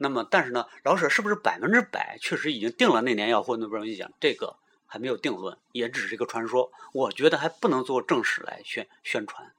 [0.04, 4.12] 那么，但是呢，老舍是不是百分之百确实已经定了那年要获诺贝尔文学奖？
[4.20, 6.70] 这个还没有定论，也只是一个传说。
[6.92, 9.50] 我觉得还不能做正史来宣宣传。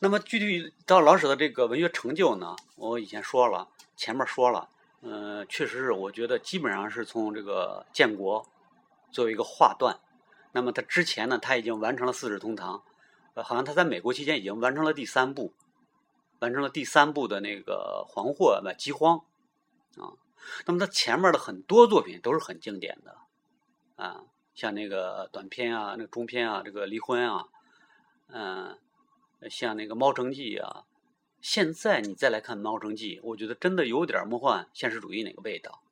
[0.00, 4.68] 那么具体到老舍的这个文学成就呢，我以前说了，前面说了，
[5.00, 8.46] 嗯，确实是，我觉得基本上是从这个建国
[9.10, 9.98] 作为一个划段。
[10.52, 12.76] 那么他之前呢，他已经完成了《四世同堂》，
[13.32, 15.54] 呃，好像他在美国期间已经完成了第三部，
[16.42, 19.24] 完成了第三部的那个《黄祸》吧，《饥荒》
[20.04, 20.12] 啊。
[20.66, 23.16] 那么他前面的很多作品都是很经典的，
[23.96, 24.24] 啊，
[24.54, 27.46] 像那个短篇啊，那个中篇啊，这个离婚啊，
[28.28, 28.78] 嗯。
[29.50, 30.84] 像那个《猫城记》啊，
[31.40, 35.82] 现在你再来看《猫城记》，我觉得真的有点魔幻现实主义那个味道，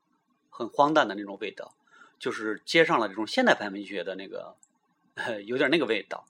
[0.51, 1.75] 很荒诞的那种味道，
[2.17, 4.55] 就是接上了这种现代派文学的那个，
[5.47, 6.25] 有点那个味道。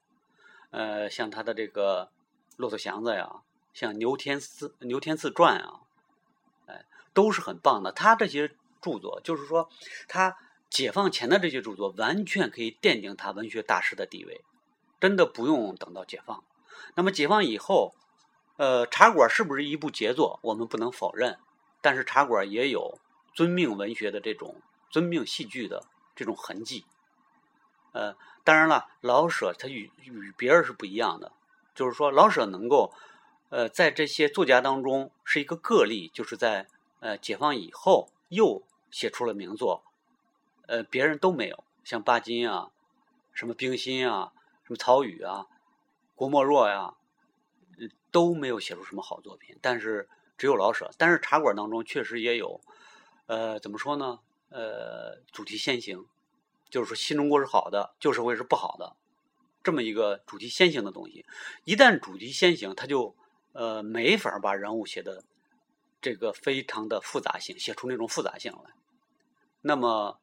[0.70, 2.06] 呃，像他的这个
[2.56, 3.30] 《骆驼祥子》呀，
[3.72, 5.80] 像《牛天赐牛天赐传》啊，
[6.66, 7.92] 哎，都是很棒的。
[7.92, 8.48] 他这些
[8.80, 9.68] 著作，就是说
[10.08, 10.36] 他
[10.68, 14.44] 解放前的这些著作，完全可以奠定他文学大师的地位，
[15.00, 16.42] 真的不用等到解放。
[16.94, 17.94] 那么解放以后，
[18.56, 20.38] 呃，茶馆是不是一部杰作？
[20.42, 21.38] 我们不能否认。
[21.82, 22.98] 但是茶馆也有
[23.32, 26.84] 遵命文学的这种遵命戏剧的这种痕迹。
[27.92, 31.32] 呃，当然了，老舍他与与别人是不一样的，
[31.74, 32.92] 就是说老舍能够
[33.50, 36.66] 呃在这些作家当中是一个个例，就是在
[37.00, 39.84] 呃解放以后又写出了名作，
[40.66, 42.70] 呃，别人都没有，像巴金啊，
[43.32, 44.32] 什么冰心啊，
[44.64, 45.46] 什么曹禺啊。
[46.14, 46.94] 郭沫若呀，
[48.10, 50.90] 都没有写出什么好作品，但是只有老舍。
[50.98, 52.60] 但是茶馆当中确实也有，
[53.26, 54.20] 呃，怎么说呢？
[54.50, 56.04] 呃，主题先行，
[56.68, 58.96] 就是说新中国是好的，旧社会是不好的，
[59.62, 61.24] 这么一个主题先行的东西。
[61.64, 63.16] 一旦主题先行，他就
[63.52, 65.22] 呃没法把人物写的
[66.00, 68.70] 这个非常的复杂性，写出那种复杂性来。
[69.62, 70.18] 那么，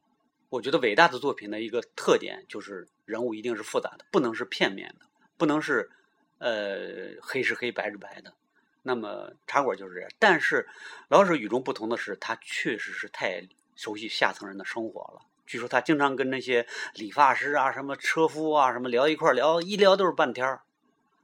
[0.48, 5.06] 我觉得伟大的作品的一个特点就是人物一定是复杂的，不能是片面的。
[5.36, 5.90] 不能是，
[6.38, 8.34] 呃，黑是黑，白是白的。
[8.82, 10.10] 那么茶馆就是这样。
[10.18, 10.68] 但是
[11.08, 15.20] 老舍与众不同的是，他确实是太熟悉下层人的生活了。
[15.46, 20.62] 据说他经常跟那些理发师啊、什么车夫啊、什么聊一块聊，一聊都是半天儿。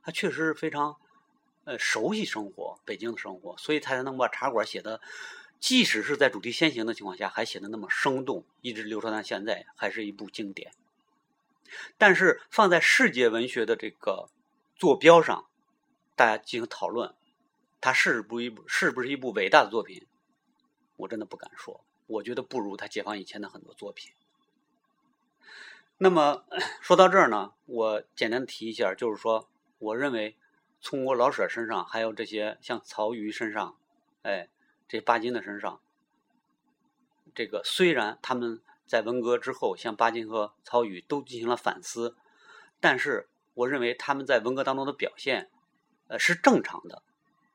[0.03, 0.97] 他确实是非常，
[1.65, 5.01] 呃，熟悉生活，北京的生活，所以他才能把茶馆写的，
[5.59, 10.73] 即使是在主题先行的情况下，还写的那么生动，一直流传到现在，还是一部经典。
[11.97, 14.29] 但是放在世界文学的这个
[14.77, 15.47] 坐标上，
[16.15, 17.15] 大家进行讨论，
[17.81, 20.07] 它是不一部是不是一部伟大的作品？
[20.97, 21.85] 我真的不敢说。
[22.07, 24.13] 我觉得不如他解放以前的很多作品。
[25.97, 26.45] 那么
[26.83, 29.49] 说到这儿呢，我简单的提一下，就是说，
[29.79, 30.37] 我认为
[30.85, 33.75] 从我老舍身上，还有这些像曹禺身上，
[34.21, 34.49] 哎，
[34.87, 35.81] 这巴金的身上，
[37.35, 38.61] 这个虽然他们。
[38.87, 42.15] 在文革之后，像巴金和曹禺都进行了反思，
[42.81, 45.49] 但是我认为他们在文革当中的表现，
[46.09, 47.03] 呃，是正常的，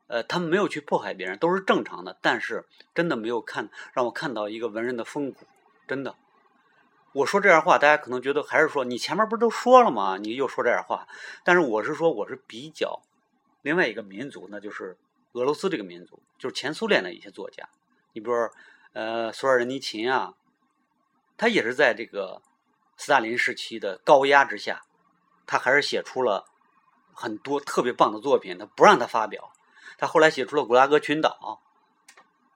[0.07, 2.17] 呃，他们没有去迫害别人，都是正常的。
[2.19, 2.65] 但是
[2.95, 5.45] 真的没有看让我看到一个文人的风骨，
[5.87, 6.15] 真的，
[7.13, 10.17] 我说这样话，大家可能觉得还是说你前面不是都说了吗？
[10.17, 11.07] 你又说这样话。
[11.43, 13.03] 但是我是说，我是比较
[13.61, 14.97] 另外一个民族，那就是
[15.33, 17.67] 俄罗斯这个民族，就是前苏联的一些作家。
[18.13, 18.51] 你比如说，
[18.93, 20.33] 呃，索尔仁尼琴啊，
[21.37, 22.41] 他也是在这个
[22.97, 24.81] 斯大林时期的高压之下，
[25.45, 26.45] 他还是写出了
[27.13, 28.57] 很多特别棒的作品。
[28.57, 29.51] 他不让他发表，
[29.97, 31.37] 他后来写出了《古拉格群岛》，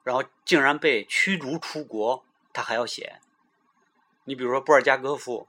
[0.02, 3.20] 然后竟然被驱逐出国，他还要写。
[4.24, 5.46] 你比如说布尔加戈夫，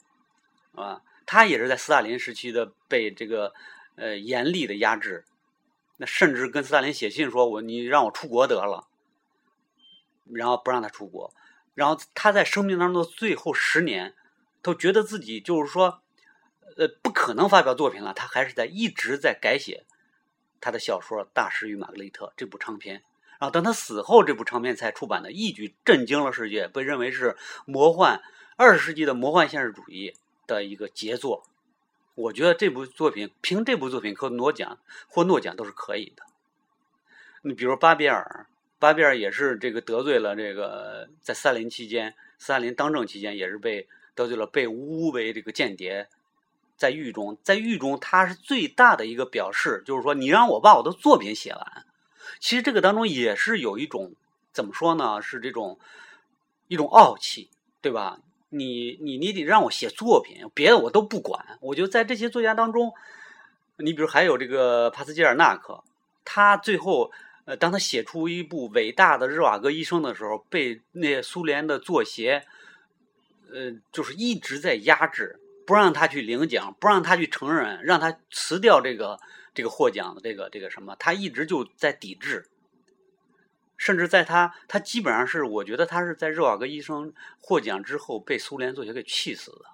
[0.76, 3.54] 啊，他也是在斯大林时期的被这个
[3.96, 5.26] 呃严厉的压制，
[5.98, 8.88] 那甚至跟斯大林写信说：“我你让我出国得了。”
[10.34, 11.34] 然后不让他出国，
[11.74, 14.16] 然后他在生命当中的最后十年，
[14.62, 16.02] 都觉得自己就是说，
[16.78, 19.86] 呃，不可能发表作品了，他还是在一直在改写
[20.60, 23.04] 他的小说《大师与玛格丽特》这部长篇。
[23.38, 28.22] 然后等他死后，这部长篇才出版的，一举震惊了世界，被认为是魔幻。
[28.56, 30.16] 二十世纪的魔幻现实主义
[30.48, 31.46] 的一个杰作，
[32.16, 36.24] 我觉得这部作品凭这部作品可诺奖或诺奖都是可以的。
[37.42, 38.48] 你比如巴比尔，
[38.80, 46.08] 巴比尔也是这个得罪了这个在斯大林期间，斯大林当政期间也是被得罪了，被诬为这个间谍，
[46.78, 51.86] 在狱中，在狱中他是最大的一个表示，就是说你让我把我的作品写完。
[52.40, 54.14] 其实这个当中也是有一种
[54.54, 55.22] 怎么说呢？
[55.22, 55.78] 是这种
[56.68, 57.50] 一种傲气，
[57.82, 58.20] 对吧？
[58.58, 61.58] 你你你得让我写作品，别的我都不管。
[61.60, 62.94] 我就在这些作家当中，
[63.78, 65.84] 你比如还有这个帕斯捷尔纳克，
[66.24, 67.12] 他最后
[67.46, 72.44] 呃，当他写出一部伟大的《日瓦戈医生》的时候，被那苏联的作协，
[73.52, 79.20] 呃，就是一直在压制，不让他去领奖，不让他去承认，让他辞掉这个
[79.54, 82.48] 这个获奖的这个这个什么，他一直就在抵制。
[83.78, 89.66] 甚至在他，他基本上是，我觉得他是在热瓦戈医生获奖之后被苏联作协给气死的，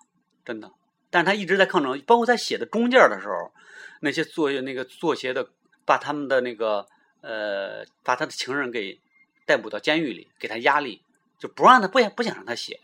[0.44, 0.72] 真的。
[1.12, 3.54] 但他一直在抗争，包括在写的中间的时候，
[4.00, 5.50] 那些作那个作协的
[5.86, 6.88] 把他们的那个
[7.22, 9.00] 呃，把他的情人给
[9.46, 11.04] 逮捕到监狱里，给他压力，
[11.38, 12.80] 就不让他不不想让他写，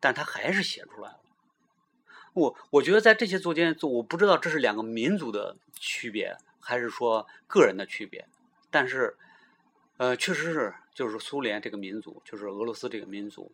[0.00, 1.20] 但他还是写出来了。
[2.32, 8.26] 我我觉得在这些作家，我不知道这是两个民族的区别，还是说个人的区别，
[8.72, 9.16] 但是。
[9.98, 13.50] 呃，确实是，就是苏联这个民族，就是俄罗斯这个民族，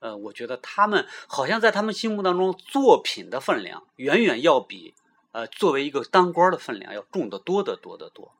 [0.00, 4.92] 呃，我觉得他们好像在他们心目当中，作品的分量远远要比
[5.30, 8.32] 呃作为一个当官的分量要重得多得多得多，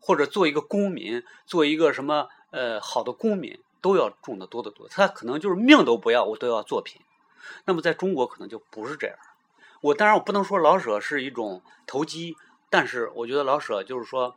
[0.00, 7.00] 或者做一个公民，做一个什么呃好的公民都要重得多得多，他可能就是命都不要，我都要作品。
[7.66, 9.16] 那么在中国可能就不是这样。
[9.80, 12.36] 我当然我不能说老舍是一种投机，
[12.68, 14.34] 但是我觉得老舍就是说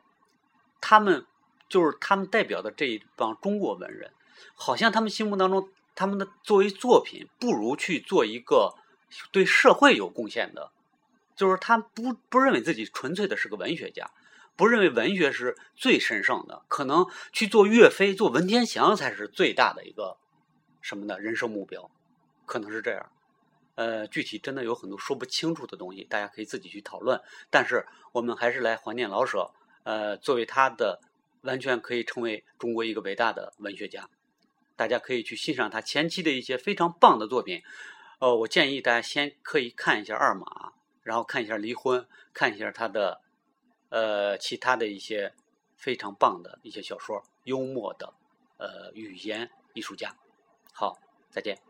[0.80, 1.26] 他们。
[1.70, 4.12] 就是他们代表的这一帮中国文人，
[4.56, 8.74] 好像他们心目当中，他们的作为作品，不如去做一个
[9.32, 10.72] 对社会有贡献的。
[11.36, 14.10] 就是他不不认为自己纯粹的是个文学家，
[14.58, 20.18] 不认为文学是最神圣的，可能去做岳飞、做文天祥才是最大的一个
[20.82, 21.90] 什么的人生目标，
[22.46, 23.12] 可能是这样。
[23.76, 27.22] 呃，具体真的有很多说不清楚的东西，大家可以自己去讨论。
[27.50, 29.52] 但是我们还是来怀念老舍，
[29.84, 31.00] 呃，作为他的。
[31.42, 34.10] 完全可以成为中国一个伟大的文学家，
[34.76, 37.62] 大家可以去欣赏他前期的一些非常棒的作品。
[38.20, 40.46] 呃，我建议大家先可以看一下《二马》，
[41.04, 42.02] 然后看一下《离婚》，
[42.34, 43.22] 看一下他的
[43.90, 45.34] 呃其他的一些
[45.78, 48.14] 非常棒的一些小说，幽默的
[48.58, 50.14] 呃语言艺术家。
[50.74, 51.00] 好，
[51.32, 51.69] 再见。